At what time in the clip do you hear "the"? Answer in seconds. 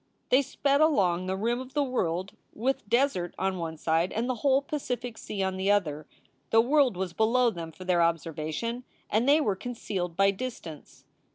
1.27-1.37, 1.75-1.83, 4.27-4.37, 5.57-5.69, 6.49-6.59